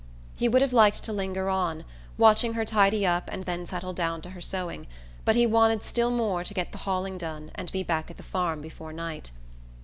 He 0.35 0.47
would 0.49 0.63
have 0.63 0.73
liked 0.73 1.03
to 1.03 1.13
linger 1.13 1.47
on, 1.47 1.85
watching 2.17 2.53
her 2.53 2.65
tidy 2.65 3.05
up 3.05 3.29
and 3.31 3.43
then 3.45 3.67
settle 3.67 3.93
down 3.93 4.23
to 4.23 4.31
her 4.31 4.41
sewing; 4.41 4.87
but 5.25 5.35
he 5.35 5.45
wanted 5.45 5.83
still 5.83 6.09
more 6.09 6.43
to 6.43 6.55
get 6.55 6.71
the 6.71 6.79
hauling 6.89 7.19
done 7.19 7.51
and 7.53 7.71
be 7.71 7.83
back 7.83 8.09
at 8.09 8.17
the 8.17 8.23
farm 8.23 8.61
before 8.61 8.93
night. 8.93 9.29